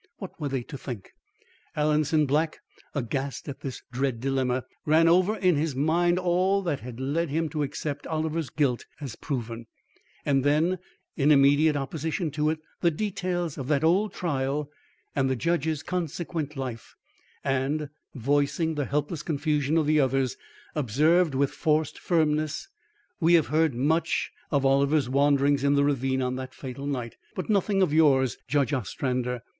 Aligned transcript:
What 0.17 0.31
were 0.39 0.49
they 0.49 0.63
to 0.63 0.79
think! 0.79 1.11
Alanson 1.77 2.25
Black, 2.25 2.61
aghast 2.95 3.47
at 3.47 3.59
this 3.59 3.83
dread 3.91 4.19
dilemma, 4.19 4.63
ran 4.83 5.07
over 5.07 5.35
in 5.37 5.57
his 5.57 5.75
mind 5.75 6.17
all 6.17 6.63
that 6.63 6.79
had 6.79 6.99
led 6.99 7.29
him 7.29 7.49
to 7.49 7.61
accept 7.61 8.07
Oliver's 8.07 8.49
guilt 8.49 8.87
as 8.99 9.15
proven, 9.15 9.67
and 10.25 10.43
then, 10.43 10.79
in 11.15 11.29
immediate 11.29 11.75
opposition 11.75 12.31
to 12.31 12.49
it, 12.49 12.57
the 12.79 12.89
details 12.89 13.59
of 13.59 13.67
that 13.67 13.83
old 13.83 14.11
trial 14.11 14.71
and 15.15 15.29
the 15.29 15.35
judge's 15.35 15.83
consequent 15.83 16.57
life; 16.57 16.95
and, 17.43 17.89
voicing 18.15 18.73
the 18.73 18.85
helpless 18.85 19.21
confusion 19.21 19.77
of 19.77 19.85
the 19.85 19.99
others, 19.99 20.35
observed 20.73 21.35
with 21.35 21.51
forced 21.51 21.99
firmness: 21.99 22.69
"We 23.19 23.35
have 23.35 23.49
heard 23.53 23.75
much 23.75 24.31
of 24.49 24.65
Oliver's 24.65 25.09
wanderings 25.09 25.63
in 25.63 25.75
the 25.75 25.83
ravine 25.83 26.23
on 26.23 26.37
that 26.37 26.55
fatal 26.55 26.87
night, 26.87 27.17
but 27.35 27.51
nothing 27.51 27.83
of 27.83 27.93
yours, 27.93 28.39
Judge 28.47 28.73
Ostrander. 28.73 29.43